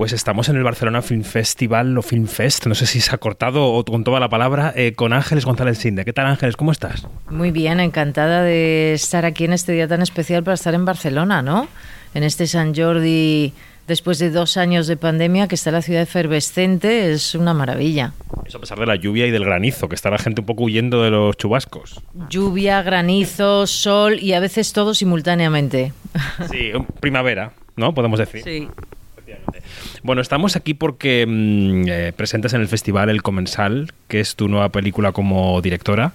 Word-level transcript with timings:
pues 0.00 0.14
estamos 0.14 0.48
en 0.48 0.56
el 0.56 0.62
Barcelona 0.62 1.02
Film 1.02 1.24
Festival 1.24 1.98
o 1.98 2.00
Film 2.00 2.26
Fest, 2.26 2.64
no 2.64 2.74
sé 2.74 2.86
si 2.86 3.02
se 3.02 3.14
ha 3.14 3.18
cortado 3.18 3.66
o 3.66 3.84
con 3.84 4.02
toda 4.02 4.18
la 4.18 4.30
palabra, 4.30 4.72
eh, 4.74 4.94
con 4.94 5.12
Ángeles 5.12 5.44
González 5.44 5.76
Sinde. 5.76 6.06
¿Qué 6.06 6.14
tal 6.14 6.24
Ángeles? 6.24 6.56
¿Cómo 6.56 6.72
estás? 6.72 7.06
Muy 7.28 7.50
bien, 7.50 7.80
encantada 7.80 8.42
de 8.42 8.94
estar 8.94 9.26
aquí 9.26 9.44
en 9.44 9.52
este 9.52 9.72
día 9.72 9.86
tan 9.86 10.00
especial 10.00 10.42
para 10.42 10.54
estar 10.54 10.72
en 10.72 10.86
Barcelona, 10.86 11.42
¿no? 11.42 11.68
En 12.14 12.22
este 12.22 12.46
San 12.46 12.74
Jordi 12.74 13.52
después 13.88 14.18
de 14.18 14.30
dos 14.30 14.56
años 14.56 14.86
de 14.86 14.96
pandemia, 14.96 15.48
que 15.48 15.54
está 15.54 15.70
la 15.70 15.82
ciudad 15.82 16.00
efervescente, 16.00 17.12
es 17.12 17.34
una 17.34 17.52
maravilla. 17.52 18.14
Eso 18.46 18.56
a 18.56 18.60
pesar 18.62 18.78
de 18.78 18.86
la 18.86 18.96
lluvia 18.96 19.26
y 19.26 19.30
del 19.30 19.44
granizo, 19.44 19.86
que 19.90 19.96
está 19.96 20.08
la 20.08 20.16
gente 20.16 20.40
un 20.40 20.46
poco 20.46 20.64
huyendo 20.64 21.02
de 21.02 21.10
los 21.10 21.36
chubascos. 21.36 22.00
Lluvia, 22.30 22.80
granizo, 22.80 23.66
sol 23.66 24.18
y 24.18 24.32
a 24.32 24.40
veces 24.40 24.72
todo 24.72 24.94
simultáneamente. 24.94 25.92
Sí, 26.50 26.72
primavera, 27.00 27.52
¿no? 27.76 27.92
Podemos 27.92 28.18
decir. 28.18 28.42
Sí. 28.42 28.66
Bueno, 30.02 30.22
estamos 30.22 30.56
aquí 30.56 30.74
porque 30.74 31.26
mm, 31.28 31.88
eh, 31.88 32.12
presentas 32.16 32.54
en 32.54 32.60
el 32.60 32.68
festival 32.68 33.10
El 33.10 33.22
Comensal, 33.22 33.92
que 34.08 34.20
es 34.20 34.36
tu 34.36 34.48
nueva 34.48 34.70
película 34.70 35.12
como 35.12 35.60
directora. 35.60 36.12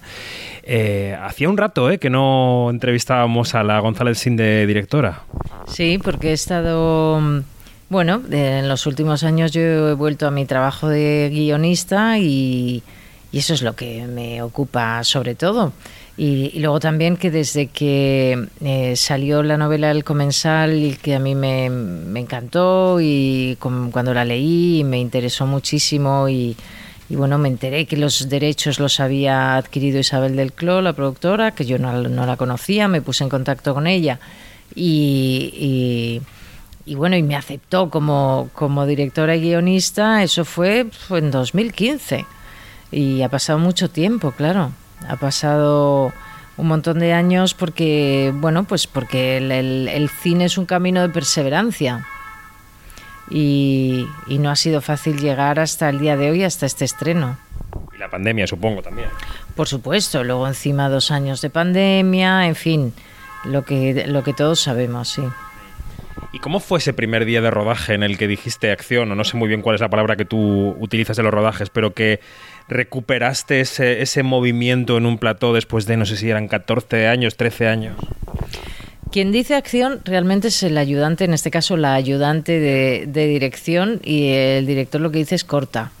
Eh, 0.62 1.16
hacía 1.22 1.48
un 1.48 1.56
rato 1.56 1.90
eh, 1.90 1.98
que 1.98 2.10
no 2.10 2.68
entrevistábamos 2.70 3.54
a 3.54 3.62
la 3.62 3.78
González 3.80 4.18
Sin 4.18 4.36
de 4.36 4.66
directora. 4.66 5.22
Sí, 5.68 5.98
porque 6.02 6.30
he 6.30 6.32
estado 6.32 7.20
mm, 7.20 7.40
bueno, 7.88 8.20
en 8.32 8.68
los 8.68 8.86
últimos 8.86 9.22
años 9.22 9.52
yo 9.52 9.60
he 9.60 9.94
vuelto 9.94 10.26
a 10.26 10.32
mi 10.32 10.44
trabajo 10.44 10.88
de 10.88 11.30
guionista 11.32 12.18
y, 12.18 12.82
eso 13.32 13.54
es 13.54 13.62
lo 13.62 13.74
que 13.76 14.06
me 14.06 14.42
ocupa 14.42 15.02
sobre 15.04 15.34
todo. 15.34 15.72
Y, 16.16 16.58
luego 16.60 16.80
también 16.80 17.16
que 17.18 17.30
desde 17.30 17.66
que 17.66 18.48
eh, 18.62 18.96
salió 18.96 19.42
la 19.42 19.58
novela 19.58 19.90
El 19.90 20.04
Comensal, 20.04 20.74
y 20.82 20.96
que 20.96 21.14
a 21.14 21.18
mí 21.18 21.34
me, 21.34 21.66
encantó 21.66 22.98
y 23.00 23.58
cuando 23.60 24.14
la 24.14 24.24
leí 24.24 24.82
me 24.84 24.98
interesó 24.98 25.46
muchísimo 25.46 26.28
y, 26.28 26.56
bueno, 27.10 27.36
me 27.38 27.48
enteré 27.48 27.84
que 27.86 27.96
los 27.96 28.28
derechos 28.28 28.80
los 28.80 28.98
había 29.00 29.56
adquirido 29.56 29.98
Isabel 29.98 30.36
del 30.36 30.52
Cló, 30.52 30.80
la 30.80 30.94
productora, 30.94 31.50
que 31.50 31.66
yo 31.66 31.78
no, 31.78 31.92
la 32.00 32.36
conocía, 32.36 32.88
me 32.88 33.02
puse 33.02 33.24
en 33.24 33.30
contacto 33.30 33.74
con 33.74 33.86
ella 33.86 34.18
y 34.74 36.20
y 36.86 36.94
bueno, 36.94 37.16
y 37.16 37.22
me 37.24 37.34
aceptó 37.34 37.90
como, 37.90 38.48
como 38.54 38.86
directora 38.86 39.34
y 39.34 39.40
guionista, 39.40 40.22
eso 40.22 40.44
fue, 40.44 40.86
en 41.10 41.30
2015. 41.32 42.24
Y 42.90 43.22
ha 43.22 43.28
pasado 43.28 43.58
mucho 43.58 43.90
tiempo, 43.90 44.32
claro. 44.32 44.72
Ha 45.08 45.16
pasado 45.16 46.12
un 46.56 46.68
montón 46.68 46.98
de 46.98 47.12
años 47.12 47.54
porque, 47.54 48.32
bueno, 48.34 48.64
pues 48.64 48.86
porque 48.86 49.36
el, 49.38 50.10
cine 50.22 50.46
es 50.46 50.58
un 50.58 50.66
camino 50.66 51.02
de 51.02 51.08
perseverancia. 51.08 52.06
Y, 53.28 54.06
y, 54.28 54.38
no 54.38 54.50
ha 54.50 54.56
sido 54.56 54.80
fácil 54.80 55.18
llegar 55.18 55.58
hasta 55.58 55.88
el 55.88 55.98
día 55.98 56.16
de 56.16 56.30
hoy, 56.30 56.44
hasta 56.44 56.64
este 56.64 56.84
estreno. 56.84 57.36
Y 57.92 57.98
la 57.98 58.08
pandemia, 58.08 58.46
supongo, 58.46 58.82
también. 58.82 59.08
Por 59.56 59.66
supuesto, 59.66 60.22
luego 60.22 60.46
encima 60.46 60.88
dos 60.88 61.10
años 61.10 61.40
de 61.40 61.50
pandemia, 61.50 62.46
en 62.46 62.54
fin, 62.54 62.94
lo 63.44 63.64
que, 63.64 64.06
lo 64.06 64.22
que 64.22 64.32
todos 64.32 64.60
sabemos, 64.60 65.08
sí. 65.08 65.22
¿Y 66.32 66.38
cómo 66.38 66.60
fue 66.60 66.78
ese 66.78 66.92
primer 66.92 67.24
día 67.24 67.40
de 67.40 67.50
rodaje 67.50 67.94
en 67.94 68.02
el 68.02 68.18
que 68.18 68.28
dijiste 68.28 68.70
acción, 68.70 69.10
o 69.10 69.14
no 69.14 69.24
sé 69.24 69.36
muy 69.36 69.48
bien 69.48 69.62
cuál 69.62 69.74
es 69.74 69.80
la 69.80 69.88
palabra 69.88 70.16
que 70.16 70.24
tú 70.24 70.76
utilizas 70.78 71.18
en 71.18 71.24
los 71.24 71.32
rodajes, 71.32 71.70
pero 71.70 71.94
que 71.94 72.20
recuperaste 72.68 73.60
ese, 73.60 74.02
ese 74.02 74.22
movimiento 74.22 74.96
en 74.96 75.06
un 75.06 75.18
plató 75.18 75.52
después 75.52 75.86
de, 75.86 75.96
no 75.96 76.06
sé 76.06 76.16
si 76.16 76.28
eran 76.28 76.48
14 76.48 77.08
años, 77.08 77.36
13 77.36 77.68
años? 77.68 77.96
Quien 79.12 79.32
dice 79.32 79.54
acción 79.54 80.00
realmente 80.04 80.48
es 80.48 80.62
el 80.62 80.76
ayudante, 80.76 81.24
en 81.24 81.34
este 81.34 81.50
caso 81.50 81.76
la 81.76 81.94
ayudante 81.94 82.58
de, 82.58 83.26
dirección, 83.26 84.00
y 84.02 84.28
el 84.28 84.66
director 84.66 85.00
lo 85.00 85.10
que 85.10 85.18
dice 85.18 85.36
es 85.36 85.44
corta. 85.44 85.92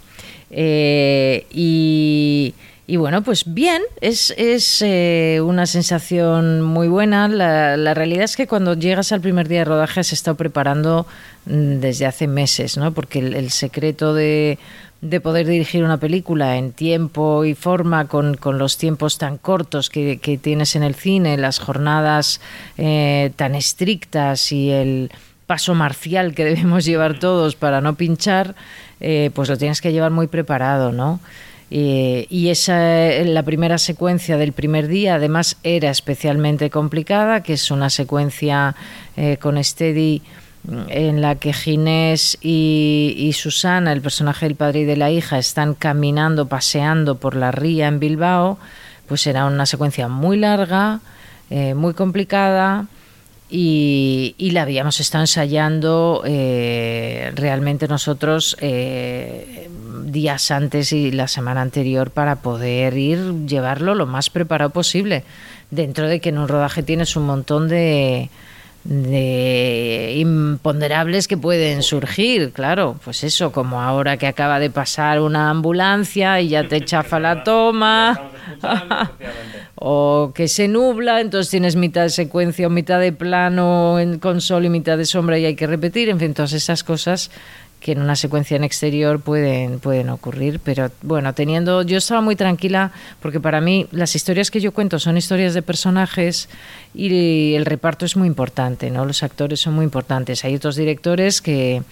Eh, 0.50 1.46
y 1.50 2.54
y 2.88 2.96
bueno, 2.98 3.22
pues 3.22 3.52
bien, 3.52 3.82
es, 4.00 4.32
es 4.36 4.80
eh, 4.80 5.40
una 5.42 5.66
sensación 5.66 6.60
muy 6.60 6.86
buena. 6.86 7.26
La, 7.26 7.94
realidad 7.94 8.24
es 8.24 8.36
que 8.36 8.46
cuando 8.46 8.74
llegas 8.74 9.10
al 9.10 9.20
primer 9.20 9.48
día 9.48 9.60
de 9.60 9.64
rodaje 9.64 10.04
se 10.04 10.14
está 10.14 10.34
preparando 10.34 11.04
mm, 11.46 11.80
desde 11.80 12.06
hace 12.06 12.28
meses, 12.28 12.76
¿no? 12.76 12.92
Porque 12.92 13.18
el, 13.18 13.50
secreto 13.50 14.14
de, 14.14 14.60
de, 15.00 15.20
poder 15.20 15.46
dirigir 15.46 15.84
una 15.84 15.98
película 15.98 16.56
en 16.56 16.72
tiempo 16.72 17.44
y 17.44 17.54
forma, 17.54 18.08
con, 18.08 18.36
con 18.36 18.58
los 18.58 18.78
tiempos 18.78 19.18
tan 19.18 19.38
cortos 19.38 19.90
que, 19.90 20.18
que, 20.18 20.38
tienes 20.38 20.76
en 20.76 20.82
el 20.82 20.94
cine, 20.94 21.36
las 21.36 21.58
jornadas 21.58 22.40
eh, 22.78 23.32
tan 23.36 23.54
estrictas 23.54 24.52
y 24.52 24.70
el 24.70 25.10
paso 25.46 25.74
marcial 25.74 26.34
que 26.34 26.44
debemos 26.50 26.84
llevar 26.84 27.18
todos 27.18 27.56
para 27.56 27.80
no 27.80 27.94
pinchar, 27.94 28.54
eh, 29.00 29.30
pues 29.34 29.48
lo 29.48 29.56
tienes 29.56 29.80
que 29.80 29.92
llevar 29.92 30.10
muy 30.10 30.26
preparado, 30.26 30.92
¿no? 30.92 31.20
y 31.68 32.48
esa, 32.48 32.78
la 33.24 33.42
primera 33.42 33.78
secuencia 33.78 34.36
del 34.36 34.52
primer 34.52 34.86
día, 34.86 35.16
además, 35.16 35.56
era 35.64 35.90
especialmente 35.90 36.70
complicada, 36.70 37.42
que 37.42 37.54
es 37.54 37.72
una 37.72 37.90
secuencia 37.90 38.76
eh, 39.16 39.36
con 39.38 39.62
Steady 39.62 40.22
en 40.88 41.20
la 41.20 41.36
que 41.36 41.52
Ginés 41.52 42.38
y, 42.40 43.30
Susana, 43.34 43.92
el 43.92 44.00
personaje 44.00 44.46
del 44.46 44.56
padre 44.56 44.80
y 44.80 44.84
de 44.84 44.96
la 44.96 45.10
hija, 45.10 45.38
están 45.38 45.74
caminando, 45.74 46.46
paseando 46.46 47.16
por 47.16 47.36
la 47.36 47.52
ría 47.52 47.88
en 47.88 48.00
Bilbao, 48.00 48.58
pues 49.06 49.26
era 49.26 49.46
una 49.46 49.66
secuencia 49.66 50.08
muy 50.08 50.36
larga, 50.36 51.00
eh, 51.50 51.74
muy 51.74 51.94
complicada 51.94 52.86
y, 53.48 54.34
la 54.52 54.62
habíamos 54.62 54.98
estado 54.98 55.22
ensayando 55.22 56.22
eh, 56.24 57.30
realmente 57.34 57.86
nosotros 57.86 58.56
eh, 58.60 59.68
días 60.04 60.50
antes 60.50 60.92
y 60.92 61.12
la 61.12 61.28
semana 61.28 61.60
anterior 61.62 62.10
para 62.10 62.36
poder 62.36 62.96
ir 62.96 63.46
llevarlo 63.46 63.94
lo 63.94 64.06
más 64.06 64.30
preparado 64.30 64.70
posible 64.70 65.22
dentro 65.70 66.08
de 66.08 66.20
que 66.20 66.30
en 66.30 66.38
un 66.38 66.48
rodaje 66.48 66.82
tienes 66.82 67.14
un 67.16 67.26
montón 67.26 67.68
de, 67.68 68.30
de 68.88 70.14
imponderables 70.16 71.26
que 71.26 71.36
pueden 71.36 71.82
surgir, 71.82 72.52
claro, 72.52 72.96
pues 73.04 73.24
eso, 73.24 73.50
como 73.50 73.82
ahora 73.82 74.16
que 74.16 74.26
acaba 74.26 74.60
de 74.60 74.70
pasar 74.70 75.20
una 75.20 75.50
ambulancia 75.50 76.40
y 76.40 76.48
ya 76.48 76.68
te 76.68 76.84
chafa 76.84 77.18
la 77.18 77.42
toma, 77.42 78.30
o 79.74 80.32
que 80.34 80.46
se 80.46 80.68
nubla, 80.68 81.20
entonces 81.20 81.50
tienes 81.50 81.74
mitad 81.74 82.02
de 82.02 82.10
secuencia 82.10 82.68
o 82.68 82.70
mitad 82.70 83.00
de 83.00 83.12
plano 83.12 83.98
con 84.20 84.40
sol 84.40 84.64
y 84.64 84.68
mitad 84.68 84.96
de 84.96 85.04
sombra 85.04 85.38
y 85.38 85.46
hay 85.46 85.56
que 85.56 85.66
repetir, 85.66 86.08
en 86.08 86.20
fin, 86.20 86.32
todas 86.32 86.52
esas 86.52 86.84
cosas 86.84 87.30
que 87.86 87.92
en 87.92 88.02
una 88.02 88.16
secuencia 88.16 88.56
en 88.56 88.64
exterior 88.64 89.20
pueden, 89.20 89.78
pueden 89.78 90.10
ocurrir. 90.10 90.58
Pero 90.58 90.90
bueno, 91.02 91.34
teniendo. 91.34 91.82
Yo 91.82 91.98
estaba 91.98 92.20
muy 92.20 92.34
tranquila 92.34 92.90
porque 93.22 93.38
para 93.38 93.60
mí 93.60 93.86
las 93.92 94.16
historias 94.16 94.50
que 94.50 94.60
yo 94.60 94.72
cuento 94.72 94.98
son 94.98 95.16
historias 95.16 95.54
de 95.54 95.62
personajes 95.62 96.48
y 96.96 97.54
el 97.54 97.64
reparto 97.64 98.04
es 98.04 98.16
muy 98.16 98.26
importante, 98.26 98.90
¿no? 98.90 99.04
Los 99.04 99.22
actores 99.22 99.60
son 99.60 99.74
muy 99.74 99.84
importantes. 99.84 100.44
Hay 100.44 100.56
otros 100.56 100.74
directores 100.74 101.40
que. 101.40 101.82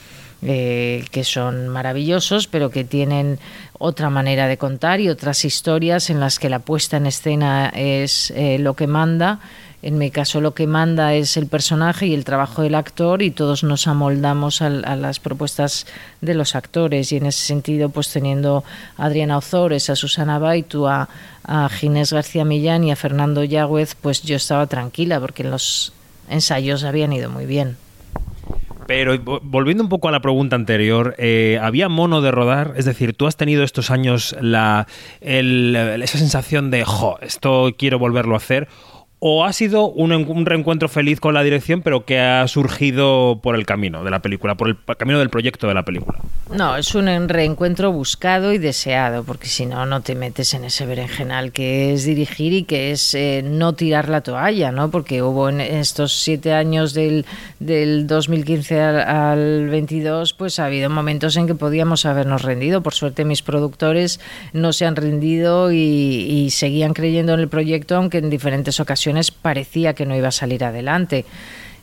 Eh, 0.46 1.04
que 1.10 1.24
son 1.24 1.68
maravillosos, 1.68 2.48
pero 2.48 2.68
que 2.68 2.84
tienen 2.84 3.38
otra 3.78 4.10
manera 4.10 4.46
de 4.46 4.58
contar 4.58 5.00
y 5.00 5.08
otras 5.08 5.42
historias 5.46 6.10
en 6.10 6.20
las 6.20 6.38
que 6.38 6.50
la 6.50 6.58
puesta 6.58 6.98
en 6.98 7.06
escena 7.06 7.72
es 7.74 8.30
eh, 8.32 8.58
lo 8.58 8.74
que 8.74 8.86
manda 8.86 9.40
en 9.84 9.98
mi 9.98 10.10
caso 10.10 10.40
lo 10.40 10.54
que 10.54 10.66
manda 10.66 11.12
es 11.12 11.36
el 11.36 11.46
personaje 11.46 12.06
y 12.06 12.14
el 12.14 12.24
trabajo 12.24 12.62
del 12.62 12.74
actor 12.74 13.20
y 13.20 13.30
todos 13.30 13.62
nos 13.64 13.86
amoldamos 13.86 14.62
a, 14.62 14.70
las 14.70 15.20
propuestas 15.20 15.86
de 16.22 16.32
los 16.32 16.54
actores 16.54 17.12
y 17.12 17.18
en 17.18 17.26
ese 17.26 17.44
sentido 17.44 17.90
pues 17.90 18.10
teniendo 18.10 18.64
a 18.96 19.04
Adriana 19.04 19.36
Ozores, 19.36 19.90
a 19.90 19.96
Susana 19.96 20.38
Baitu, 20.38 20.88
a, 20.88 21.06
Ginés 21.68 22.14
García 22.14 22.46
Millán 22.46 22.84
y 22.84 22.92
a 22.92 22.96
Fernando 22.96 23.44
Yagüez 23.44 23.94
pues 23.94 24.22
yo 24.22 24.36
estaba 24.36 24.66
tranquila 24.66 25.20
porque 25.20 25.44
los 25.44 25.92
ensayos 26.30 26.82
habían 26.84 27.12
ido 27.12 27.28
muy 27.28 27.44
bien. 27.44 27.76
Pero 28.86 29.18
volviendo 29.42 29.82
un 29.82 29.90
poco 29.90 30.08
a 30.08 30.12
la 30.12 30.20
pregunta 30.20 30.56
anterior, 30.56 31.14
eh, 31.18 31.58
¿había 31.60 31.90
mono 31.90 32.22
de 32.22 32.30
rodar? 32.30 32.72
Es 32.76 32.86
decir, 32.86 33.14
¿tú 33.14 33.26
has 33.26 33.36
tenido 33.36 33.64
estos 33.64 33.90
años 33.90 34.34
la, 34.40 34.86
esa 35.20 36.18
sensación 36.18 36.70
de, 36.70 36.84
jo, 36.84 37.18
esto 37.20 37.74
quiero 37.76 37.98
volverlo 37.98 38.34
a 38.34 38.38
hacer? 38.38 38.68
O 39.26 39.42
ha 39.42 39.54
sido 39.54 39.88
un, 39.88 40.44
reencuentro 40.44 40.86
feliz 40.86 41.18
con 41.18 41.32
la 41.32 41.42
dirección, 41.42 41.80
pero 41.80 42.04
que 42.04 42.20
ha 42.20 42.46
surgido 42.46 43.40
por 43.42 43.54
el 43.54 43.64
camino 43.64 44.04
de 44.04 44.10
la 44.10 44.20
película, 44.20 44.54
por 44.54 44.68
el 44.68 44.76
camino 44.98 45.18
del 45.18 45.30
proyecto 45.30 45.66
de 45.66 45.72
la 45.72 45.82
película? 45.82 46.18
No, 46.54 46.76
es 46.76 46.94
un 46.94 47.06
reencuentro 47.30 47.90
buscado 47.90 48.52
y 48.52 48.58
deseado, 48.58 49.24
porque 49.24 49.46
si 49.46 49.64
no, 49.64 49.86
no 49.86 50.02
te 50.02 50.14
metes 50.14 50.52
en 50.52 50.66
ese 50.66 50.84
berenjenal 50.84 51.52
que 51.52 51.94
es 51.94 52.04
dirigir 52.04 52.52
y 52.52 52.64
que 52.64 52.90
es 52.90 53.14
eh, 53.14 53.42
no 53.42 53.72
tirar 53.72 54.10
la 54.10 54.20
toalla, 54.20 54.72
¿no? 54.72 54.90
Porque 54.90 55.22
hubo 55.22 55.48
en 55.48 55.62
estos 55.62 56.12
siete 56.12 56.52
años 56.52 56.92
del, 56.92 57.24
del 57.60 58.06
2015 58.06 58.78
al, 58.78 59.70
22, 59.70 60.34
pues 60.34 60.58
ha 60.58 60.66
habido 60.66 60.90
momentos 60.90 61.34
en 61.38 61.46
que 61.46 61.54
podíamos 61.54 62.04
habernos 62.04 62.42
rendido. 62.42 62.82
Por 62.82 62.92
suerte, 62.92 63.24
mis 63.24 63.40
productores 63.40 64.20
no 64.52 64.74
se 64.74 64.84
han 64.84 64.96
rendido 64.96 65.72
y 65.72 66.50
seguían 66.50 66.92
creyendo 66.92 67.32
en 67.32 67.40
el 67.40 67.48
proyecto, 67.48 67.96
aunque 67.96 68.18
en 68.18 68.28
diferentes 68.28 68.80
ocasiones 68.80 69.13
parecía 69.30 69.94
que 69.94 70.06
no 70.06 70.16
iba 70.16 70.28
a 70.28 70.32
salir 70.32 70.64
adelante. 70.64 71.24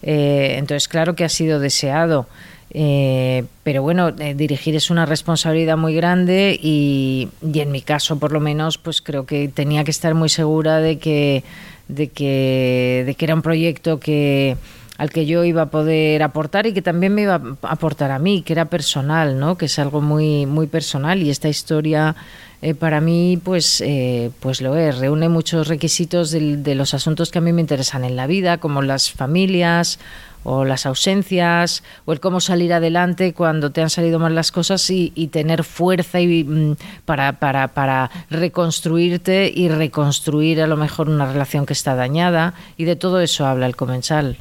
Eh, 0.03 0.55
entonces, 0.57 0.87
claro 0.87 1.15
que 1.15 1.23
ha 1.23 1.29
sido 1.29 1.59
deseado. 1.59 2.27
Eh, 2.73 3.43
pero 3.63 3.81
bueno, 3.81 4.09
eh, 4.17 4.33
dirigir 4.33 4.75
es 4.75 4.89
una 4.89 5.05
responsabilidad 5.05 5.75
muy 5.75 5.93
grande 5.93 6.57
y, 6.61 7.27
y, 7.41 7.59
en 7.59 7.71
mi 7.71 7.81
caso, 7.81 8.17
por 8.17 8.31
lo 8.31 8.39
menos, 8.39 8.77
pues 8.77 9.01
creo 9.01 9.25
que 9.25 9.49
tenía 9.49 9.83
que 9.83 9.91
estar 9.91 10.15
muy 10.15 10.29
segura 10.29 10.79
de 10.79 10.97
que, 10.97 11.43
de 11.89 12.07
que, 12.07 13.03
de 13.05 13.15
que 13.15 13.25
era 13.25 13.35
un 13.35 13.41
proyecto 13.41 13.99
que 13.99 14.55
al 15.01 15.09
que 15.09 15.25
yo 15.25 15.43
iba 15.43 15.63
a 15.63 15.65
poder 15.71 16.21
aportar 16.21 16.67
y 16.67 16.73
que 16.73 16.83
también 16.83 17.15
me 17.15 17.23
iba 17.23 17.33
a 17.33 17.71
aportar 17.71 18.11
a 18.11 18.19
mí, 18.19 18.43
que 18.43 18.53
era 18.53 18.65
personal, 18.65 19.39
¿no? 19.39 19.57
Que 19.57 19.65
es 19.65 19.79
algo 19.79 19.99
muy, 19.99 20.45
muy 20.45 20.67
personal 20.67 21.23
y 21.23 21.31
esta 21.31 21.49
historia 21.49 22.15
eh, 22.61 22.75
para 22.75 23.01
mí, 23.01 23.41
pues, 23.43 23.81
eh, 23.81 24.29
pues 24.41 24.61
lo 24.61 24.77
es. 24.77 24.99
Reúne 24.99 25.27
muchos 25.27 25.67
requisitos 25.67 26.29
de, 26.29 26.75
los 26.75 26.93
asuntos 26.93 27.31
que 27.31 27.39
a 27.39 27.41
mí 27.41 27.51
me 27.51 27.61
interesan 27.61 28.03
en 28.03 28.15
la 28.15 28.27
vida, 28.27 28.59
como 28.59 28.83
las 28.83 29.09
familias 29.09 29.97
o 30.43 30.65
las 30.65 30.85
ausencias 30.85 31.81
o 32.05 32.13
el 32.13 32.19
cómo 32.19 32.39
salir 32.39 32.71
adelante 32.71 33.33
cuando 33.33 33.71
te 33.71 33.81
han 33.81 33.89
salido 33.89 34.19
mal 34.19 34.35
las 34.35 34.51
cosas 34.51 34.87
y, 34.91 35.13
y 35.15 35.29
tener 35.29 35.63
fuerza 35.63 36.19
y, 36.19 36.43
mm, 36.43 36.75
para, 37.05 37.39
para, 37.39 37.69
para 37.69 38.11
reconstruirte 38.29 39.51
y 39.51 39.67
reconstruir 39.67 40.61
a 40.61 40.67
lo 40.67 40.77
mejor 40.77 41.09
una 41.09 41.25
relación 41.25 41.65
que 41.65 41.73
está 41.73 41.95
dañada 41.95 42.53
y 42.77 42.83
de 42.83 42.95
todo 42.95 43.19
eso 43.19 43.47
habla 43.47 43.65
el 43.65 43.75
comensal. 43.75 44.37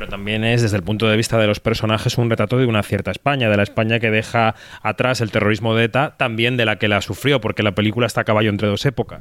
Pero 0.00 0.12
también 0.12 0.44
es, 0.44 0.62
desde 0.62 0.78
el 0.78 0.82
punto 0.82 1.06
de 1.08 1.16
vista 1.18 1.36
de 1.36 1.46
los 1.46 1.60
personajes, 1.60 2.16
un 2.16 2.30
retrato 2.30 2.56
de 2.56 2.64
una 2.64 2.82
cierta 2.82 3.10
España, 3.10 3.50
de 3.50 3.56
la 3.58 3.62
España 3.62 4.00
que 4.00 4.10
deja 4.10 4.54
atrás 4.82 5.20
el 5.20 5.30
terrorismo 5.30 5.74
de 5.74 5.84
ETA, 5.84 6.14
también 6.16 6.56
de 6.56 6.64
la 6.64 6.76
que 6.76 6.88
la 6.88 7.02
sufrió, 7.02 7.42
porque 7.42 7.62
la 7.62 7.72
película 7.72 8.06
está 8.06 8.22
a 8.22 8.24
caballo 8.24 8.48
entre 8.48 8.66
dos 8.66 8.86
épocas. 8.86 9.20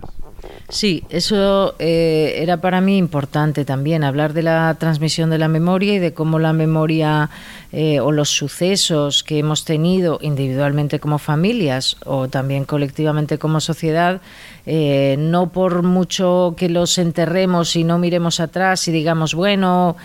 Sí, 0.69 1.03
eso 1.09 1.75
eh, 1.79 2.35
era 2.37 2.61
para 2.61 2.79
mí 2.79 2.97
importante 2.97 3.65
también, 3.65 4.05
hablar 4.05 4.31
de 4.31 4.43
la 4.43 4.73
transmisión 4.79 5.29
de 5.29 5.37
la 5.37 5.49
memoria 5.49 5.95
y 5.95 5.99
de 5.99 6.13
cómo 6.13 6.39
la 6.39 6.53
memoria 6.53 7.29
eh, 7.71 7.99
o 7.99 8.11
los 8.11 8.29
sucesos 8.29 9.23
que 9.23 9.39
hemos 9.39 9.65
tenido 9.65 10.17
individualmente 10.21 10.99
como 10.99 11.19
familias 11.19 11.97
o 12.05 12.27
también 12.27 12.65
colectivamente 12.65 13.37
como 13.37 13.59
sociedad, 13.59 14.21
eh, 14.65 15.17
no 15.19 15.49
por 15.49 15.83
mucho 15.83 16.53
que 16.57 16.69
los 16.69 16.97
enterremos 16.97 17.75
y 17.75 17.83
no 17.83 17.97
miremos 17.97 18.39
atrás 18.39 18.87
y 18.87 18.91
digamos, 18.91 19.33
bueno, 19.33 19.97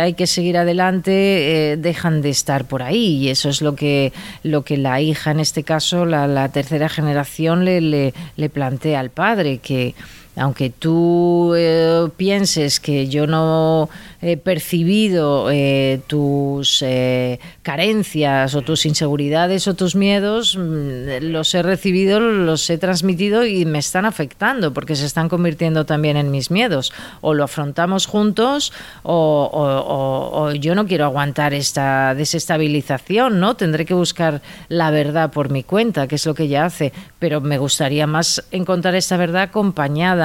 hay 0.00 0.14
que 0.14 0.26
seguir 0.26 0.56
adelante, 0.56 1.72
eh, 1.72 1.76
dejan 1.76 2.22
de 2.22 2.30
estar 2.30 2.64
por 2.66 2.82
ahí. 2.82 3.16
Y 3.16 3.28
eso 3.28 3.48
es 3.48 3.62
lo 3.62 3.74
que, 3.74 4.12
lo 4.42 4.62
que 4.62 4.76
la 4.76 5.00
hija, 5.00 5.30
en 5.30 5.40
este 5.40 5.62
caso, 5.62 6.04
la, 6.04 6.26
la 6.26 6.48
tercera 6.50 6.88
generación, 6.88 7.64
le, 7.64 7.80
le, 7.80 8.14
le 8.36 8.48
plantea 8.48 9.00
al 9.00 9.10
padre, 9.10 9.58
que 9.58 9.94
aunque 10.36 10.70
tú 10.70 11.54
eh, 11.56 12.08
pienses 12.16 12.80
que 12.80 13.08
yo 13.08 13.26
no 13.26 13.90
he 14.22 14.36
percibido 14.36 15.50
eh, 15.50 16.00
tus 16.06 16.80
eh, 16.82 17.38
carencias 17.62 18.54
o 18.54 18.62
tus 18.62 18.86
inseguridades 18.86 19.68
o 19.68 19.74
tus 19.74 19.94
miedos, 19.94 20.56
mm, 20.56 21.22
los 21.32 21.54
he 21.54 21.62
recibido, 21.62 22.20
los 22.20 22.70
he 22.70 22.78
transmitido 22.78 23.44
y 23.44 23.66
me 23.66 23.78
están 23.78 24.06
afectando 24.06 24.72
porque 24.72 24.96
se 24.96 25.04
están 25.04 25.28
convirtiendo 25.28 25.84
también 25.84 26.16
en 26.16 26.30
mis 26.30 26.50
miedos. 26.50 26.92
O 27.20 27.34
lo 27.34 27.44
afrontamos 27.44 28.06
juntos 28.06 28.72
o, 29.02 29.50
o, 29.52 29.62
o, 29.62 30.44
o 30.44 30.52
yo 30.52 30.74
no 30.74 30.86
quiero 30.86 31.04
aguantar 31.04 31.52
esta 31.52 32.14
desestabilización, 32.14 33.38
¿no? 33.38 33.56
Tendré 33.56 33.84
que 33.84 33.94
buscar 33.94 34.40
la 34.68 34.90
verdad 34.90 35.30
por 35.30 35.50
mi 35.50 35.62
cuenta, 35.62 36.06
que 36.06 36.14
es 36.14 36.24
lo 36.24 36.34
que 36.34 36.44
ella 36.44 36.64
hace, 36.64 36.92
pero 37.18 37.40
me 37.40 37.58
gustaría 37.58 38.06
más 38.06 38.44
encontrar 38.50 38.94
esta 38.94 39.16
verdad 39.16 39.42
acompañada 39.42 40.21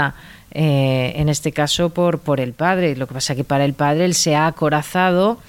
eh, 0.52 1.14
en 1.16 1.30
este 1.30 1.52
caso 1.52 1.90
por, 1.90 2.20
por 2.20 2.40
el 2.40 2.54
padre. 2.54 2.96
Lo 2.96 3.08
que 3.08 3.14
pasa 3.14 3.34
es 3.34 3.38
que 3.38 3.44
para 3.44 3.66
el 3.66 3.74
padre 3.74 4.06
él 4.06 4.14
se 4.14 4.36
ha 4.36 4.48
acorazado, 4.48 5.40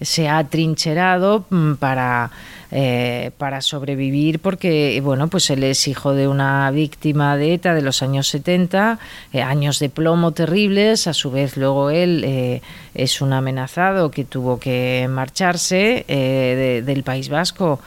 se 0.00 0.28
ha 0.28 0.42
trincherado 0.44 1.44
mm, 1.50 1.74
para, 1.74 2.30
eh, 2.70 3.32
para 3.36 3.60
sobrevivir 3.60 4.38
porque, 4.38 5.00
bueno, 5.02 5.28
pues 5.28 5.50
él 5.50 5.64
es 5.64 5.86
hijo 5.88 6.14
de 6.14 6.28
una 6.28 6.70
víctima 6.70 7.36
de 7.36 7.54
ETA 7.54 7.74
de 7.74 7.82
los 7.82 8.02
años 8.02 8.28
70, 8.28 8.98
eh, 9.32 9.42
años 9.42 9.80
de 9.80 9.88
plomo 9.88 10.32
terribles, 10.32 11.08
a 11.08 11.14
su 11.14 11.30
vez 11.30 11.56
luego 11.56 11.90
él 11.90 12.62
es 12.94 13.20
un 13.20 13.32
amenazado 13.32 14.10
que 14.10 14.24
tuvo 14.24 14.58
que 14.58 15.06
marcharse 15.10 16.04
de, 16.08 16.82
del 16.82 17.02
País 17.02 17.28
Vasco 17.28 17.80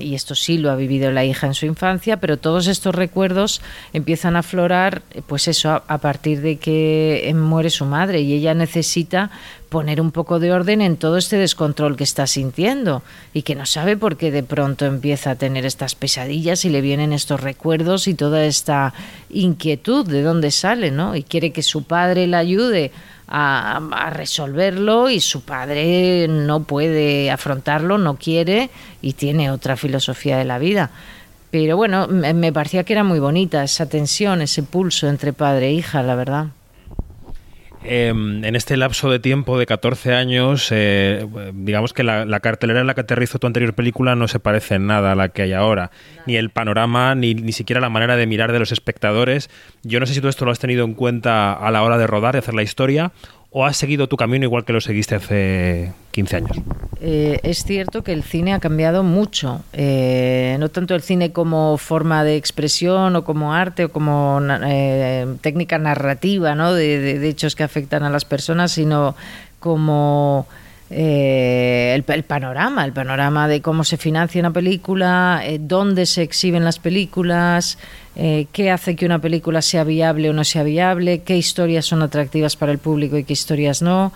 y 0.00 0.14
esto 0.14 0.34
sí 0.34 0.56
lo 0.56 0.70
ha 0.70 0.76
vivido 0.76 1.10
la 1.10 1.24
hija 1.24 1.46
en 1.46 1.54
su 1.54 1.66
infancia, 1.66 2.16
pero 2.16 2.38
todos 2.38 2.66
estos 2.66 2.94
recuerdos 2.94 3.60
empiezan 3.92 4.36
a 4.36 4.38
aflorar, 4.38 5.02
pues 5.26 5.48
eso, 5.48 5.70
a, 5.70 5.84
a 5.86 5.98
partir 5.98 6.40
de 6.40 6.56
que 6.56 7.28
eh, 7.28 7.34
muere 7.34 7.68
su 7.68 7.84
madre 7.84 8.22
y 8.22 8.32
ella 8.32 8.54
necesita 8.54 9.30
poner 9.68 10.00
un 10.00 10.10
poco 10.10 10.40
de 10.40 10.52
orden 10.52 10.80
en 10.80 10.96
todo 10.96 11.16
este 11.16 11.36
descontrol 11.36 11.96
que 11.96 12.04
está 12.04 12.26
sintiendo 12.26 13.02
y 13.32 13.42
que 13.42 13.54
no 13.54 13.66
sabe 13.66 13.96
por 13.96 14.16
qué 14.16 14.30
de 14.30 14.42
pronto 14.42 14.84
empieza 14.84 15.32
a 15.32 15.36
tener 15.36 15.64
estas 15.64 15.94
pesadillas 15.94 16.64
y 16.64 16.70
le 16.70 16.80
vienen 16.80 17.12
estos 17.12 17.40
recuerdos 17.40 18.08
y 18.08 18.14
toda 18.14 18.44
esta 18.44 18.92
inquietud 19.30 20.06
de 20.06 20.22
dónde 20.22 20.50
sale, 20.50 20.90
¿no? 20.90 21.14
Y 21.14 21.22
quiere 21.22 21.52
que 21.52 21.62
su 21.62 21.84
padre 21.84 22.26
la 22.26 22.38
ayude 22.38 22.90
a, 23.30 24.10
resolverlo 24.12 25.08
y 25.08 25.20
su 25.20 25.42
padre 25.42 26.26
no 26.28 26.64
puede 26.64 27.30
afrontarlo, 27.30 27.96
no 27.96 28.16
quiere 28.16 28.70
y 29.00 29.12
tiene 29.12 29.50
otra 29.50 29.76
filosofía 29.76 30.36
de 30.36 30.44
la 30.44 30.58
vida. 30.58 30.90
Pero 31.50 31.76
bueno, 31.76 32.06
me 32.08 32.52
parecía 32.52 32.84
que 32.84 32.92
era 32.92 33.04
muy 33.04 33.18
bonita 33.18 33.64
esa 33.64 33.86
tensión, 33.86 34.42
ese 34.42 34.62
pulso 34.62 35.08
entre 35.08 35.32
padre 35.32 35.68
e 35.68 35.72
hija, 35.72 36.02
la 36.02 36.14
verdad. 36.14 36.46
Eh, 37.82 38.08
en 38.08 38.56
este 38.56 38.76
lapso 38.76 39.10
de 39.10 39.20
tiempo 39.20 39.58
de 39.58 39.64
14 39.64 40.12
años, 40.14 40.68
eh, 40.70 41.26
digamos 41.54 41.94
que 41.94 42.02
la, 42.02 42.26
la, 42.26 42.40
cartelera 42.40 42.80
en 42.80 42.86
la 42.86 42.94
que 42.94 43.00
aterrizó 43.00 43.38
tu 43.38 43.46
anterior 43.46 43.72
película 43.72 44.14
no 44.14 44.28
se 44.28 44.38
parece 44.38 44.74
en 44.74 44.86
nada 44.86 45.12
a 45.12 45.14
la 45.14 45.30
que 45.30 45.42
hay 45.42 45.54
ahora. 45.54 45.90
Ni 46.26 46.36
el 46.36 46.50
panorama, 46.50 47.14
ni, 47.14 47.34
ni 47.34 47.52
siquiera 47.52 47.80
la 47.80 47.88
manera 47.88 48.16
de 48.16 48.26
mirar 48.26 48.52
de 48.52 48.58
los 48.58 48.70
espectadores. 48.70 49.48
Yo 49.82 49.98
no 49.98 50.04
sé 50.04 50.12
si 50.12 50.20
tú 50.20 50.28
esto 50.28 50.44
lo 50.44 50.50
has 50.50 50.58
tenido 50.58 50.84
en 50.84 50.92
cuenta 50.92 51.54
a 51.54 51.70
la 51.70 51.82
hora 51.82 51.96
de 51.96 52.06
rodar, 52.06 52.32
de 52.32 52.40
hacer 52.40 52.54
la 52.54 52.62
historia, 52.62 53.12
o 53.50 53.64
has 53.64 53.76
seguido 53.76 54.06
tu 54.06 54.16
camino 54.16 54.44
igual 54.44 54.64
que 54.64 54.72
lo 54.72 54.80
seguiste 54.80 55.16
hace 55.16 55.92
15 56.12 56.36
años? 56.36 56.56
Eh, 57.00 57.40
es 57.42 57.64
cierto 57.64 58.04
que 58.04 58.12
el 58.12 58.22
cine 58.22 58.52
ha 58.52 58.60
cambiado 58.60 59.02
mucho, 59.02 59.62
eh, 59.72 60.56
no 60.60 60.68
tanto 60.68 60.94
el 60.94 61.02
cine 61.02 61.32
como 61.32 61.76
forma 61.78 62.22
de 62.24 62.36
expresión 62.36 63.16
o 63.16 63.24
como 63.24 63.54
arte 63.54 63.86
o 63.86 63.88
como 63.88 64.40
eh, 64.66 65.26
técnica 65.40 65.78
narrativa 65.78 66.54
¿no? 66.54 66.74
de, 66.74 67.28
hechos 67.28 67.56
que 67.56 67.64
afectan 67.64 68.02
a 68.02 68.10
las 68.10 68.24
personas, 68.24 68.72
sino 68.72 69.16
como 69.58 70.46
eh, 70.92 71.92
el, 71.94 72.24
panorama, 72.24 72.84
el 72.84 72.92
panorama 72.92 73.46
de 73.46 73.62
cómo 73.62 73.84
se 73.84 73.96
financia 73.96 74.40
una 74.40 74.52
película, 74.52 75.40
eh, 75.44 75.58
dónde 75.60 76.04
se 76.04 76.22
exhiben 76.22 76.64
las 76.64 76.80
películas, 76.80 77.78
eh, 78.16 78.48
qué 78.52 78.72
hace 78.72 78.96
que 78.96 79.06
una 79.06 79.20
película 79.20 79.62
sea 79.62 79.84
viable 79.84 80.30
o 80.30 80.32
no 80.32 80.42
sea 80.42 80.64
viable, 80.64 81.20
qué 81.20 81.36
historias 81.36 81.86
son 81.86 82.02
atractivas 82.02 82.56
para 82.56 82.72
el 82.72 82.78
público 82.78 83.16
y 83.16 83.22
qué 83.22 83.34
historias 83.34 83.82
no, 83.82 84.12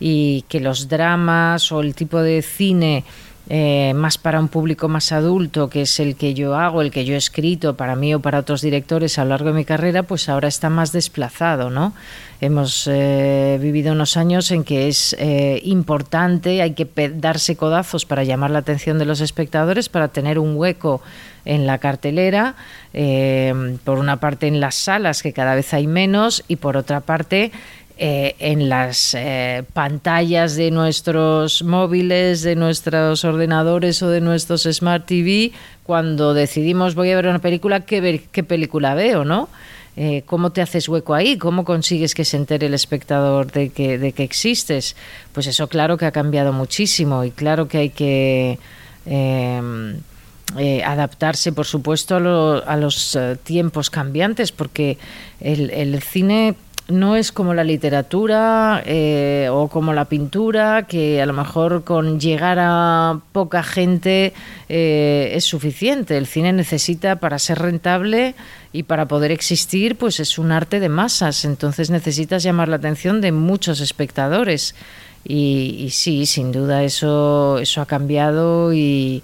y 0.00 0.44
que 0.48 0.60
los 0.60 0.88
dramas 0.88 1.72
o 1.72 1.80
el 1.80 1.94
tipo 1.94 2.20
de 2.20 2.42
cine 2.42 3.04
eh, 3.50 3.94
más 3.94 4.18
para 4.18 4.40
un 4.40 4.48
público 4.48 4.88
más 4.88 5.10
adulto, 5.10 5.70
que 5.70 5.82
es 5.82 6.00
el 6.00 6.16
que 6.16 6.34
yo 6.34 6.54
hago, 6.54 6.82
el 6.82 6.90
que 6.90 7.06
yo 7.06 7.14
he 7.14 7.16
escrito 7.16 7.76
para 7.76 7.96
mí 7.96 8.14
o 8.14 8.20
para 8.20 8.40
otros 8.40 8.60
directores 8.60 9.18
a 9.18 9.24
lo 9.24 9.30
largo 9.30 9.48
de 9.48 9.54
mi 9.54 9.64
carrera, 9.64 10.02
pues 10.02 10.28
ahora 10.28 10.48
está 10.48 10.68
más 10.68 10.92
desplazado, 10.92 11.70
¿no? 11.70 11.94
Hemos 12.42 12.86
eh, 12.86 13.58
vivido 13.60 13.92
unos 13.92 14.18
años 14.18 14.50
en 14.50 14.64
que 14.64 14.88
es 14.88 15.16
eh, 15.18 15.62
importante, 15.64 16.60
hay 16.60 16.72
que 16.72 16.86
darse 17.14 17.56
codazos 17.56 18.04
para 18.04 18.22
llamar 18.22 18.50
la 18.50 18.58
atención 18.58 18.98
de 18.98 19.06
los 19.06 19.22
espectadores, 19.22 19.88
para 19.88 20.08
tener 20.08 20.38
un 20.38 20.54
hueco 20.54 21.00
en 21.46 21.66
la 21.66 21.78
cartelera, 21.78 22.56
por 23.84 23.98
una 23.98 24.20
parte 24.20 24.48
en 24.48 24.60
las 24.60 24.74
salas, 24.74 25.22
que 25.22 25.32
cada 25.32 25.54
vez 25.54 25.72
hay 25.72 25.86
menos, 25.86 26.44
y 26.46 26.56
por 26.56 26.76
otra 26.76 27.00
parte 27.00 27.52
eh, 28.00 28.36
en 28.38 28.68
las 28.68 29.14
eh, 29.14 29.64
pantallas 29.72 30.54
de 30.54 30.70
nuestros 30.70 31.64
móviles, 31.64 32.42
de 32.42 32.54
nuestros 32.54 33.24
ordenadores 33.24 34.02
o 34.02 34.08
de 34.08 34.20
nuestros 34.20 34.62
Smart 34.62 35.04
TV, 35.04 35.50
cuando 35.82 36.32
decidimos 36.32 36.94
voy 36.94 37.10
a 37.10 37.16
ver 37.16 37.26
una 37.26 37.40
película, 37.40 37.80
¿qué, 37.80 38.00
ver, 38.00 38.20
qué 38.30 38.44
película 38.44 38.94
veo, 38.94 39.24
no? 39.24 39.48
Eh, 39.96 40.22
¿Cómo 40.26 40.52
te 40.52 40.62
haces 40.62 40.88
hueco 40.88 41.12
ahí? 41.12 41.38
¿Cómo 41.38 41.64
consigues 41.64 42.14
que 42.14 42.24
se 42.24 42.36
entere 42.36 42.66
el 42.66 42.74
espectador 42.74 43.50
de 43.50 43.70
que, 43.70 43.98
de 43.98 44.12
que 44.12 44.22
existes? 44.22 44.94
Pues 45.32 45.48
eso 45.48 45.66
claro 45.66 45.96
que 45.96 46.06
ha 46.06 46.12
cambiado 46.12 46.52
muchísimo 46.52 47.24
y 47.24 47.32
claro 47.32 47.66
que 47.66 47.78
hay 47.78 47.90
que... 47.90 48.58
Eh, 49.06 49.60
eh, 50.56 50.82
adaptarse, 50.82 51.52
por 51.52 51.66
supuesto, 51.66 52.16
a, 52.16 52.20
lo, 52.20 52.66
a 52.66 52.76
los 52.78 53.14
uh, 53.14 53.36
tiempos 53.36 53.90
cambiantes, 53.90 54.50
porque 54.50 54.96
el, 55.40 55.68
el, 55.70 56.00
cine 56.02 56.54
no 56.88 57.16
es 57.16 57.32
como 57.32 57.52
la 57.52 57.64
literatura 57.64 58.82
eh, 58.86 59.48
o 59.52 59.68
como 59.68 59.92
la 59.92 60.06
pintura, 60.06 60.86
que 60.86 61.20
a 61.20 61.26
lo 61.26 61.34
mejor 61.34 61.84
con 61.84 62.18
llegar 62.18 62.58
a 62.60 63.20
poca 63.32 63.62
gente 63.62 64.32
eh, 64.70 65.32
es 65.34 65.44
suficiente. 65.44 66.16
El 66.16 66.26
cine 66.26 66.52
necesita, 66.52 67.16
para 67.16 67.38
ser 67.38 67.58
rentable 67.58 68.34
y 68.72 68.84
para 68.84 69.06
poder 69.06 69.30
existir, 69.32 69.96
pues 69.96 70.18
es 70.18 70.38
un 70.38 70.50
arte 70.50 70.80
de 70.80 70.88
masas, 70.88 71.44
entonces 71.44 71.90
necesitas 71.90 72.42
llamar 72.42 72.68
la 72.68 72.76
atención 72.76 73.20
de 73.20 73.32
muchos 73.32 73.80
espectadores. 73.80 74.74
y, 75.24 75.88
sí, 75.90 76.24
sin 76.26 76.52
duda 76.52 76.84
eso, 76.84 77.58
eso 77.58 77.82
ha 77.82 77.86
cambiado 77.86 78.72
y, 78.72 79.22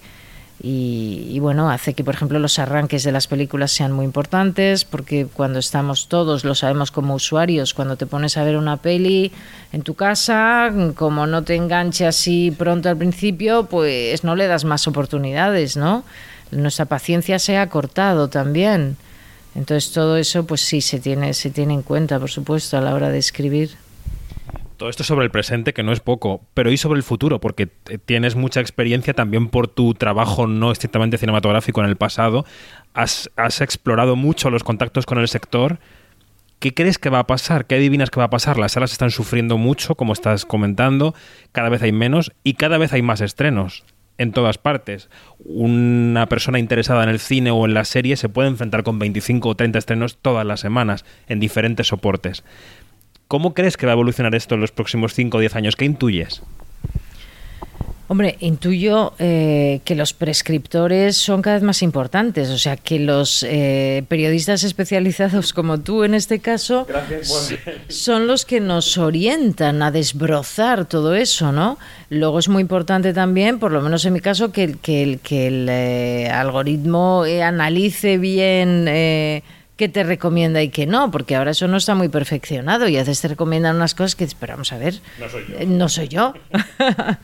y, 0.66 1.38
bueno, 1.40 1.70
hace 1.70 1.92
que, 1.92 2.04
por 2.04 2.14
ejemplo, 2.14 2.38
los 2.38 2.58
arranques 2.58 3.04
de 3.04 3.12
las 3.12 3.26
películas 3.26 3.70
sean 3.70 3.92
muy 3.92 4.06
importantes, 4.06 4.86
porque 4.86 5.26
cuando 5.26 5.58
estamos 5.58 6.08
todos, 6.08 6.42
lo 6.42 6.54
sabemos 6.54 6.90
como 6.90 7.14
usuarios, 7.14 7.74
cuando 7.74 7.96
te 7.96 8.06
pones 8.06 8.38
a 8.38 8.44
ver 8.44 8.56
una 8.56 8.78
peli 8.78 9.30
en 9.72 9.82
tu 9.82 9.92
casa, 9.92 10.72
como 10.94 11.26
no 11.26 11.44
te 11.44 11.54
enganche 11.54 12.06
así 12.06 12.50
pronto 12.50 12.88
al 12.88 12.96
principio, 12.96 13.66
pues 13.66 14.24
no 14.24 14.36
le 14.36 14.46
das 14.46 14.64
más 14.64 14.88
oportunidades, 14.88 15.76
¿no? 15.76 16.02
Nuestra 16.50 16.86
paciencia 16.86 17.38
se 17.38 17.58
ha 17.58 17.68
cortado 17.68 18.28
también. 18.28 18.96
Entonces 19.54 19.92
todo 19.92 20.16
eso, 20.16 20.46
pues 20.46 20.62
sí, 20.62 20.80
se 20.80 20.98
tiene, 20.98 21.34
se 21.34 21.50
tiene 21.50 21.74
en 21.74 21.82
cuenta, 21.82 22.18
por 22.18 22.30
supuesto, 22.30 22.78
a 22.78 22.80
la 22.80 22.94
hora 22.94 23.10
de 23.10 23.18
escribir. 23.18 23.76
Todo 24.76 24.88
esto 24.88 25.04
sobre 25.04 25.24
el 25.24 25.30
presente, 25.30 25.72
que 25.72 25.82
no 25.82 25.92
es 25.92 26.00
poco, 26.00 26.42
pero 26.52 26.72
y 26.72 26.76
sobre 26.76 26.96
el 26.96 27.02
futuro, 27.04 27.40
porque 27.40 27.68
tienes 28.04 28.34
mucha 28.34 28.60
experiencia 28.60 29.14
también 29.14 29.48
por 29.48 29.68
tu 29.68 29.94
trabajo 29.94 30.46
no 30.46 30.72
estrictamente 30.72 31.18
cinematográfico 31.18 31.80
en 31.80 31.88
el 31.88 31.96
pasado. 31.96 32.44
Has, 32.92 33.30
has 33.36 33.60
explorado 33.60 34.16
mucho 34.16 34.50
los 34.50 34.64
contactos 34.64 35.06
con 35.06 35.18
el 35.18 35.28
sector. 35.28 35.78
¿Qué 36.58 36.74
crees 36.74 36.98
que 36.98 37.10
va 37.10 37.20
a 37.20 37.26
pasar? 37.26 37.66
¿Qué 37.66 37.76
adivinas 37.76 38.10
que 38.10 38.20
va 38.20 38.26
a 38.26 38.30
pasar? 38.30 38.58
Las 38.58 38.72
salas 38.72 38.92
están 38.92 39.10
sufriendo 39.10 39.58
mucho, 39.58 39.94
como 39.94 40.12
estás 40.12 40.44
comentando, 40.44 41.14
cada 41.52 41.68
vez 41.68 41.82
hay 41.82 41.92
menos 41.92 42.32
y 42.42 42.54
cada 42.54 42.78
vez 42.78 42.92
hay 42.92 43.02
más 43.02 43.20
estrenos 43.20 43.84
en 44.18 44.32
todas 44.32 44.58
partes. 44.58 45.08
Una 45.38 46.26
persona 46.28 46.58
interesada 46.58 47.02
en 47.02 47.10
el 47.10 47.18
cine 47.18 47.50
o 47.50 47.64
en 47.64 47.74
la 47.74 47.84
serie 47.84 48.16
se 48.16 48.28
puede 48.28 48.48
enfrentar 48.48 48.82
con 48.82 48.98
25 48.98 49.48
o 49.48 49.54
30 49.54 49.78
estrenos 49.78 50.18
todas 50.20 50.46
las 50.46 50.60
semanas 50.60 51.04
en 51.28 51.40
diferentes 51.40 51.88
soportes. 51.88 52.44
¿Cómo 53.34 53.52
crees 53.52 53.76
que 53.76 53.84
va 53.84 53.90
a 53.90 53.94
evolucionar 53.94 54.32
esto 54.36 54.54
en 54.54 54.60
los 54.60 54.70
próximos 54.70 55.12
5 55.12 55.36
o 55.36 55.40
10 55.40 55.56
años? 55.56 55.74
¿Qué 55.74 55.84
intuyes? 55.84 56.40
Hombre, 58.06 58.36
intuyo 58.38 59.12
eh, 59.18 59.80
que 59.84 59.96
los 59.96 60.12
prescriptores 60.12 61.16
son 61.16 61.42
cada 61.42 61.56
vez 61.56 61.64
más 61.64 61.82
importantes, 61.82 62.48
o 62.50 62.58
sea, 62.58 62.76
que 62.76 63.00
los 63.00 63.42
eh, 63.42 64.04
periodistas 64.06 64.62
especializados 64.62 65.52
como 65.52 65.80
tú 65.80 66.04
en 66.04 66.14
este 66.14 66.38
caso 66.38 66.86
son 67.88 68.28
los 68.28 68.44
que 68.44 68.60
nos 68.60 68.98
orientan 68.98 69.82
a 69.82 69.90
desbrozar 69.90 70.84
todo 70.84 71.16
eso, 71.16 71.50
¿no? 71.50 71.76
Luego 72.10 72.38
es 72.38 72.48
muy 72.48 72.60
importante 72.60 73.12
también, 73.12 73.58
por 73.58 73.72
lo 73.72 73.80
menos 73.80 74.04
en 74.04 74.12
mi 74.12 74.20
caso, 74.20 74.52
que, 74.52 74.62
el, 74.62 74.78
que 74.78 75.02
el, 75.02 75.18
que 75.18 75.48
el 75.48 75.66
eh, 75.68 76.30
algoritmo 76.30 77.24
analice 77.42 78.16
bien 78.16 78.86
qué 79.76 79.88
te 79.88 80.04
recomienda 80.04 80.62
y 80.62 80.68
qué 80.68 80.86
no, 80.86 81.10
porque 81.10 81.34
ahora 81.34 81.50
eso 81.50 81.66
no 81.66 81.76
está 81.76 81.94
muy 81.94 82.08
perfeccionado 82.08 82.88
y 82.88 82.96
a 82.96 83.00
veces 83.00 83.20
te 83.20 83.28
recomiendan 83.28 83.76
unas 83.76 83.94
cosas 83.94 84.14
que 84.14 84.28
pero 84.38 84.54
vamos 84.54 84.72
a 84.72 84.78
ver, 84.78 85.00
no 85.18 85.28
soy 85.28 85.44
yo. 85.48 85.58
Eh, 85.58 85.66
no 85.66 85.88
soy 85.88 86.08
yo. 86.08 86.34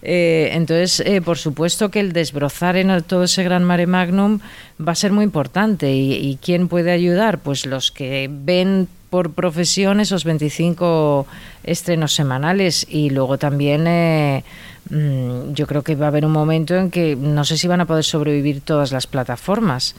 Eh, 0.00 0.50
entonces, 0.52 1.00
eh, 1.00 1.20
por 1.20 1.38
supuesto 1.38 1.90
que 1.90 1.98
el 1.98 2.12
desbrozar 2.12 2.76
en 2.76 3.02
todo 3.02 3.24
ese 3.24 3.42
gran 3.42 3.64
mare 3.64 3.86
magnum 3.88 4.38
va 4.80 4.92
a 4.92 4.94
ser 4.94 5.10
muy 5.10 5.24
importante. 5.24 5.92
¿Y, 5.92 6.38
quién 6.40 6.68
puede 6.68 6.92
ayudar? 6.92 7.40
Pues 7.40 7.66
los 7.66 7.90
que 7.90 8.30
ven 8.30 8.86
por 9.10 9.32
profesión 9.32 9.98
esos 9.98 10.22
25 10.22 11.26
estrenos 11.64 12.14
semanales 12.14 12.86
y 12.88 13.10
luego 13.10 13.38
también... 13.38 14.44
Mm, 14.90 15.52
yo 15.52 15.66
creo 15.66 15.82
que 15.82 15.96
va 15.96 16.06
a 16.06 16.08
haber 16.08 16.24
un 16.24 16.32
momento 16.32 16.76
en 16.76 16.90
que 16.90 17.16
no 17.16 17.44
sé 17.44 17.58
si 17.58 17.66
van 17.66 17.80
a 17.80 17.86
poder 17.86 18.04
sobrevivir 18.04 18.60
todas 18.60 18.92
las 18.92 19.06
plataformas, 19.06 19.96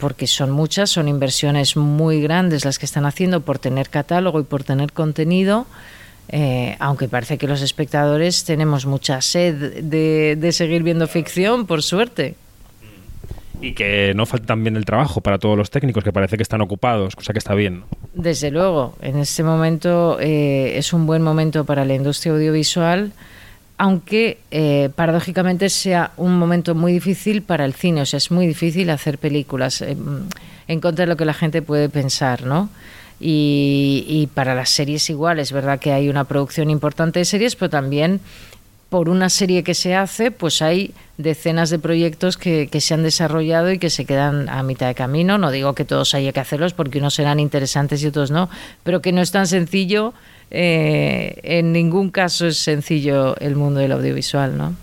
porque 0.00 0.26
son 0.26 0.50
muchas, 0.50 0.90
son 0.90 1.06
inversiones 1.08 1.76
muy 1.76 2.20
grandes 2.20 2.64
las 2.64 2.78
que 2.78 2.86
están 2.86 3.06
haciendo 3.06 3.42
por 3.42 3.58
tener 3.58 3.90
catálogo 3.90 4.40
y 4.40 4.44
por 4.44 4.64
tener 4.64 4.92
contenido. 4.92 5.66
Eh, 6.32 6.76
aunque 6.78 7.08
parece 7.08 7.38
que 7.38 7.48
los 7.48 7.60
espectadores 7.60 8.44
tenemos 8.44 8.86
mucha 8.86 9.20
sed 9.20 9.82
de, 9.82 10.52
seguir 10.52 10.82
viendo 10.82 11.06
ficción, 11.08 11.66
por 11.66 11.82
suerte. 11.82 12.34
Y 13.60 13.74
que 13.74 14.14
no 14.14 14.26
falta 14.26 14.46
también 14.46 14.76
el 14.76 14.84
trabajo 14.84 15.20
para 15.20 15.38
todos 15.38 15.56
los 15.56 15.70
técnicos, 15.70 16.02
que 16.02 16.12
parece 16.12 16.36
que 16.36 16.42
están 16.42 16.62
ocupados, 16.62 17.14
cosa 17.14 17.32
que 17.32 17.38
está 17.38 17.54
bien. 17.54 17.82
Desde 18.14 18.50
luego, 18.50 18.94
en 19.02 19.18
este 19.18 19.42
momento 19.42 20.18
eh, 20.20 20.78
es 20.78 20.92
un 20.92 21.04
buen 21.06 21.20
momento 21.20 21.64
para 21.64 21.84
la 21.84 21.94
industria 21.94 22.32
audiovisual 22.32 23.12
aunque 23.80 24.36
eh, 24.50 24.90
paradójicamente 24.94 25.70
sea 25.70 26.12
un 26.18 26.38
momento 26.38 26.74
muy 26.74 26.92
difícil 26.92 27.40
para 27.40 27.64
el 27.64 27.72
cine, 27.72 28.02
o 28.02 28.04
sea, 28.06 28.18
es 28.18 28.30
muy 28.30 28.46
difícil 28.46 28.90
hacer 28.90 29.16
películas 29.16 29.80
eh, 29.80 29.96
en 30.68 30.80
contra 30.82 31.06
de 31.06 31.08
lo 31.08 31.16
que 31.16 31.24
la 31.24 31.32
gente 31.32 31.62
puede 31.62 31.88
pensar, 31.88 32.44
¿no? 32.44 32.68
Y, 33.18 34.28
para 34.34 34.54
las 34.54 34.68
series 34.68 35.08
igual, 35.08 35.38
es 35.38 35.50
verdad 35.50 35.78
que 35.78 35.94
hay 35.94 36.10
una 36.10 36.24
producción 36.24 36.68
importante 36.68 37.20
de 37.20 37.24
series, 37.24 37.56
pero 37.56 37.70
también 37.70 38.20
por 38.90 39.08
una 39.08 39.30
serie 39.30 39.62
que 39.62 39.74
se 39.74 39.94
hace, 39.94 40.30
pues 40.30 40.60
hay 40.60 40.92
decenas 41.16 41.70
de 41.70 41.78
proyectos 41.78 42.36
que, 42.36 42.68
que, 42.70 42.80
se 42.80 42.92
han 42.92 43.02
desarrollado 43.02 43.72
y 43.72 43.78
que 43.78 43.88
se 43.88 44.04
quedan 44.04 44.48
a 44.48 44.62
mitad 44.62 44.88
de 44.88 44.94
camino. 44.94 45.38
No 45.38 45.50
digo 45.50 45.74
que 45.74 45.84
todos 45.84 46.14
haya 46.14 46.32
que 46.32 46.40
hacerlos 46.40 46.74
porque 46.74 46.98
unos 46.98 47.14
serán 47.14 47.40
interesantes 47.40 48.02
y 48.02 48.08
otros 48.08 48.30
no, 48.30 48.50
pero 48.82 49.00
que 49.00 49.12
no 49.12 49.22
es 49.22 49.30
tan 49.30 49.46
sencillo 49.46 50.12
eh, 50.50 51.38
en 51.42 51.72
ningún 51.72 52.10
caso 52.10 52.46
es 52.46 52.58
sencillo 52.58 53.36
el 53.38 53.54
mundo 53.54 53.80
del 53.80 53.92
audiovisual, 53.92 54.58
¿no? 54.58 54.74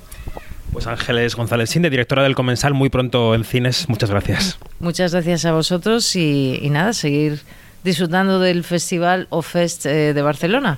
Pues 0.72 0.88
Ángeles 0.88 1.36
González 1.36 1.70
Sinde, 1.70 1.90
directora 1.90 2.24
del 2.24 2.36
Comensal, 2.36 2.74
muy 2.74 2.90
pronto 2.90 3.36
en 3.36 3.44
cines. 3.44 3.90
Muchas 3.90 4.10
gracias. 4.10 4.58
Muchas 4.80 5.12
gracias 5.12 5.46
a 5.46 5.52
vosotros 5.52 6.16
y, 6.16 6.68
nada, 6.70 6.94
seguir 6.94 7.42
disfrutando 7.84 8.40
del 8.40 8.64
Festival 8.64 9.28
o 9.30 9.42
Fest 9.42 9.86
eh, 9.86 10.14
de 10.14 10.22
Barcelona. 10.22 10.78